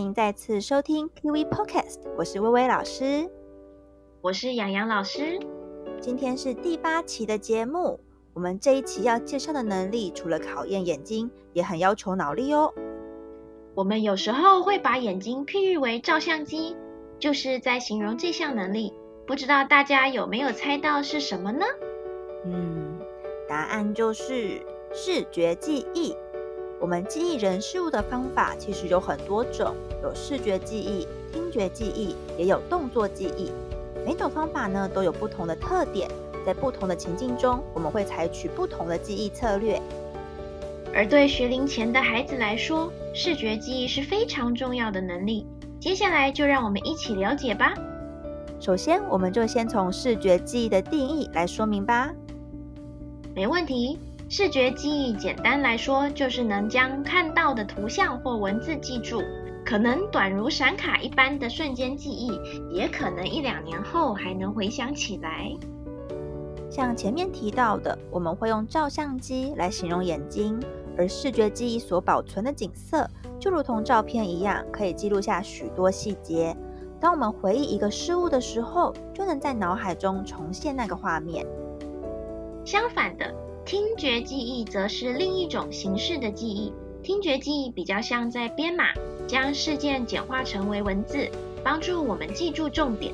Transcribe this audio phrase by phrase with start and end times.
[0.00, 3.28] 迎再次收听 Kiwi Podcast，我是薇薇老师，
[4.22, 5.38] 我是洋洋老师。
[6.00, 8.00] 今天是第八期的节目，
[8.32, 12.72] 我们这一期要介绍的能力，除了考验眼睛，也很要求脑力哦。
[13.74, 16.76] 我们有时候会把眼睛譬喻为照相机，
[17.18, 18.94] 就是在形容这项能力。
[19.26, 21.66] 不知道大家有没有猜到是什么呢？
[22.46, 22.98] 嗯，
[23.46, 24.62] 答案就是
[24.92, 26.16] 视觉记忆。
[26.80, 33.52] 我们记忆人事物的方法其实有很多种，有视觉记忆、听觉记忆，也有动作记忆。
[34.02, 36.08] 每种方法呢都有不同的特点，
[36.46, 39.78] 在不同的情境中，我们会采取不同的记忆策略。
[40.94, 45.46] 而对学龄前的孩子来说，视觉记忆是非常重要的能力。
[45.78, 47.74] 接下来就让我们一起了解吧。
[48.58, 52.10] 首先，我们就先从视觉记忆的定义来说明吧。
[53.34, 53.98] 没问题。
[54.32, 59.20] 视觉记忆简单来说，就是能将看到的图像或文字记住，
[59.66, 62.30] 可能短如闪卡一般的瞬间记忆，
[62.72, 65.50] 也可能一两年后还能回想起来。
[66.70, 70.62] 像前面提到的，我们会用照相机来形容眼睛，
[70.96, 76.56] 而视觉记忆所保存的景色，就如同照片一样，可以记录下许多细节。
[77.00, 81.44] 当我们回忆一个事物的时候，就能在脑海中重现那个画面。
[82.64, 83.34] 相反的。
[83.64, 86.72] 听觉记忆则是另一种形式的记忆。
[87.02, 88.86] 听觉记忆比较像在编码，
[89.26, 91.28] 将事件简化成为文字，
[91.62, 93.12] 帮助我们记住重点。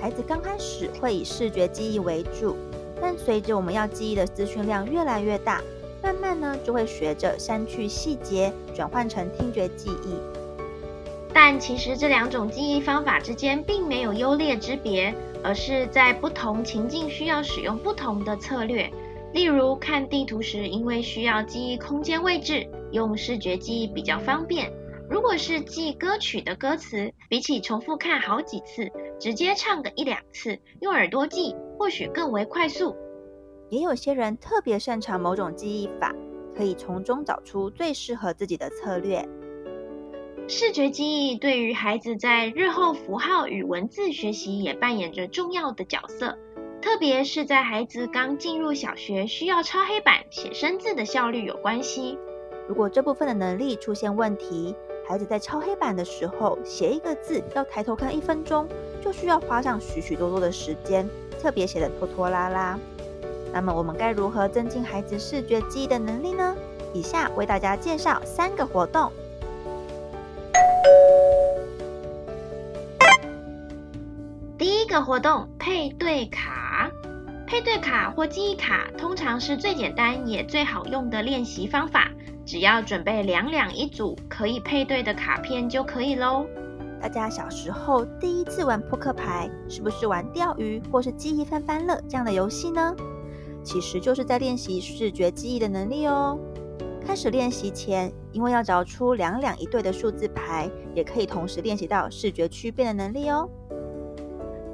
[0.00, 2.56] 孩子刚开始会以视觉记忆为主，
[3.00, 5.62] 但随着我们要记忆的资讯量越来越大，
[6.02, 10.14] 慢慢呢就会学着删去细节，转换成听觉记忆。
[11.32, 18.90] 但其实这两种记忆方法之间并没有优劣之别，而是在不同情境需要使用不同的策略。
[19.32, 24.72] 例如看地图时，因为需要记忆空间位置，用视觉记忆比较方便。
[25.10, 32.96] 如果是记歌曲的歌词，比起重复看好几次，直接唱个一两次，用耳朵记或许更为快速。
[33.70, 36.14] 也有些人特别擅长某种记忆法，
[36.56, 39.26] 可以从中找出最适合自己的策略。
[40.46, 46.38] 视觉记忆对于孩子在日后符号与文字学习也扮演着重要的角色。
[46.80, 52.18] 特别是在孩子刚进入小学，需要抄黑板写生字的效率有关系。
[52.68, 54.74] 如果这部分的能力出现问题，
[55.06, 58.68] 孩子在抄黑板的时候，写一个字要抬头看一分钟，
[59.02, 61.08] 就需要花上许许多多的时间，
[61.40, 62.78] 特别写得拖拖拉拉。
[63.52, 66.54] 那么我们该如何增进孩子视觉记忆的能力呢？
[66.94, 69.10] 以下为大家介绍三个活动。
[74.56, 76.57] 第一个活动，配对卡。
[77.48, 82.10] 配对卡或记忆卡通常是最简单也最好用的练习方法，
[82.44, 86.44] 只要准备两两一组可以配对的卡片就可以喽。
[87.00, 92.94] 大家小时候第一次玩扑克牌，是不是玩钓鱼或是记忆翻翻乐这样的游戏呢？
[93.64, 96.38] 其实就是在练习视觉记忆的能力哦。
[97.06, 103.48] 开始练习前，因为要找出两两一对的数字牌，也可以同时练习到视觉区辨的能力哦。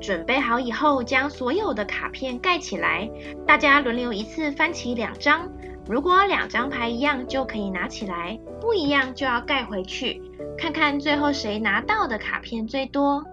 [0.04, 3.08] 准备好以后，将所有的卡片盖起来，
[3.46, 5.48] 大家轮流一次翻起两张。
[5.88, 10.20] 如果两张牌一样，就可以拿起来；不一样就要盖回去。
[10.58, 13.24] 看看最后谁拿到的卡片最多。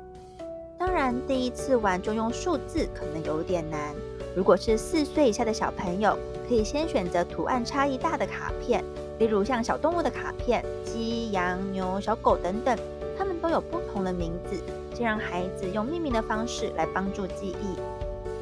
[0.79, 3.77] 当然，第一次玩就用数字可能有点难。
[4.33, 6.17] 如果是四岁以下的小朋友，
[6.47, 8.81] 可以先选择图案差异大的卡片，
[9.19, 12.77] 例如像小动物的卡片，鸡、羊、牛、小狗等等，
[13.17, 14.55] 它们都有不同的名字。
[15.01, 17.75] 先让孩子用命名的方式来帮助记忆。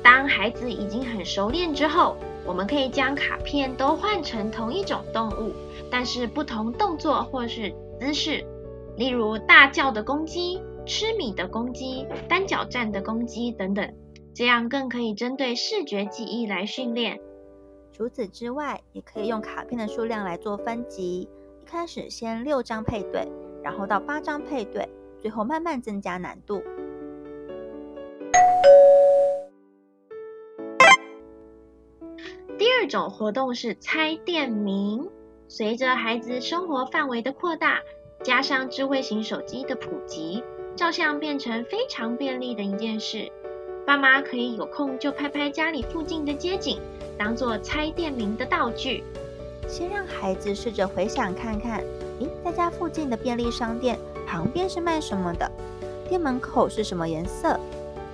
[0.04, 5.54] 当孩子已经很熟练之后，我们可以将卡片都换成同一种动物，
[5.90, 8.44] 但是不同动作或是姿势，
[8.98, 13.94] 例如大叫的公鸡、吃米的公鸡、单脚站的公鸡等等，
[14.36, 17.22] 这样更可以针对视觉记忆来训练。
[17.94, 21.30] 除此之外，也可以用卡片的数量来做分级，
[21.62, 23.26] 一开始先六张配对，
[23.64, 24.90] 然后到八张配对。
[25.22, 26.62] 最后慢慢增加难度。
[32.58, 35.10] 第二种活动是猜店名。
[35.48, 37.80] 随着孩子生活范围的扩大，
[38.24, 40.44] 加上智慧型手机的普及，
[40.76, 43.32] 照相变成非常便利的一件事。
[43.86, 46.80] 爸妈可以有空就拍拍家里附近的街景，
[47.18, 49.04] 当做猜店名的道具。
[49.68, 51.80] 先让孩子试着回想看看，
[52.20, 53.98] 诶，在家附近的便利商店。
[54.30, 55.52] 旁边是卖什么的？
[56.08, 57.60] 店门口是什么颜色？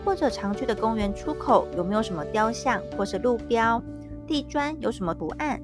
[0.05, 3.83] 或者常去的公园出口有没有什么雕像或是路标？
[4.25, 5.59] 地砖有什么图案？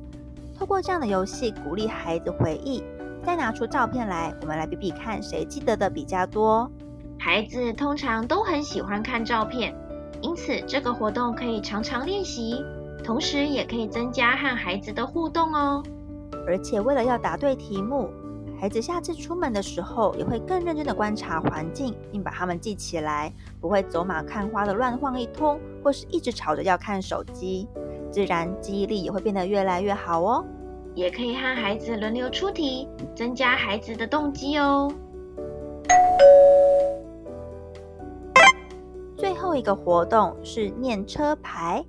[0.60, 2.84] 透过这样的游戏鼓励孩子回忆，
[3.26, 6.70] 再拿出照片来，我们来比比看谁记得的比较多。
[7.18, 9.74] 孩子通常都很喜欢看照片，
[10.22, 12.62] 因此这个活动可以常常练习，
[13.06, 15.82] 同时也可以增加和孩子的互动哦。
[16.46, 18.10] 而且为了要答对题目，
[18.62, 27.68] 孩子下次出门的时候也会更认真的观察环境，并把它们记起来，不会走马看花的乱晃一通，或是一直吵着要看手机。
[28.12, 30.46] 自然记忆力也会变得越来越好哦。
[30.94, 34.94] 也可以和孩子轮流出题，增加孩子的动机哦。
[39.18, 41.84] 最后一个活动是念车牌。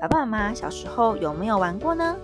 [0.00, 2.16] 爸爸妈妈小时候有没有玩过呢？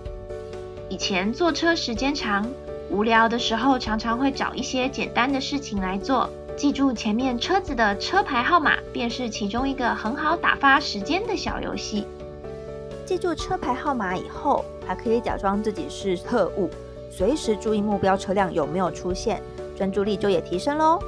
[0.89, 2.43] 以前坐车时间长，
[2.89, 6.29] 无聊的时候常常会找一些简单的事情来做。
[6.55, 12.07] 记住前面车子的车牌号码，便是其中一个很好打发时间的小游戏。
[13.05, 16.69] 记住车牌号码以后，还可以假装自己是特务，
[17.11, 19.41] 随时注意目标车辆有没有出现，
[19.75, 20.99] 专注力就也提升喽。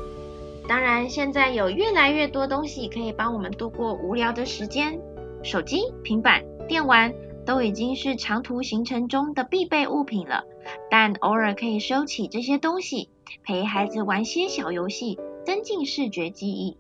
[0.68, 5.00] 当然，现在有越来越多东西可以帮我们度过无聊的时间，
[5.42, 7.12] 手机、平板、电玩
[7.50, 10.44] 都已经是长途行程中的必备物品了。
[10.92, 13.10] 但偶尔可以收起这些东西，
[13.44, 16.78] 陪孩子玩些小游戏，增进视觉记忆。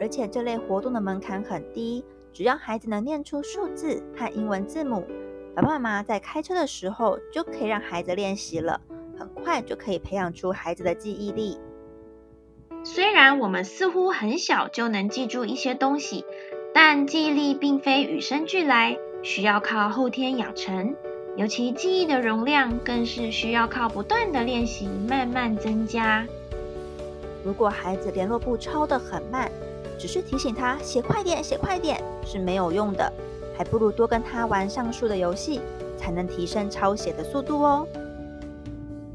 [0.00, 5.06] 而且这类活动的门槛很低，只要孩子能念出数字和英文字母，
[5.54, 8.80] 爸爸妈妈在开车的时候就可以让孩子练习了，
[9.16, 11.56] 很快就可以培养出孩子的记忆力。
[12.82, 16.24] 虽然我们似乎很小就能记住一些东西，
[16.74, 20.94] 但记忆力并非与生俱来，需要靠后天养成。
[21.36, 26.26] 尤其记忆的容量更是需要靠不断的练习慢慢增加。
[27.44, 29.48] 如果孩子联络簿抄得很慢，
[29.96, 33.12] 只是提醒他写快点、写快点是没有用的，
[33.56, 35.60] 还不如多跟他玩上述的游戏，
[35.96, 37.86] 才能提升抄写的速度哦。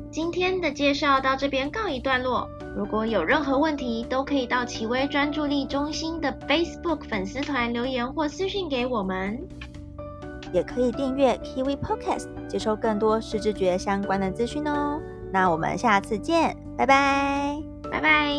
[0.10, 2.48] 今天的介绍到这边告一段落。
[2.74, 9.46] 如果有任何问题，都可以到奇威专注力中心的 Facebook 粉丝团留言或私讯给我们。
[10.54, 15.02] 也可以订阅 KV Podcast，接收更多视知觉相关的资讯哦。
[15.32, 17.58] 那我们下次见，拜拜，
[17.92, 18.34] 拜拜。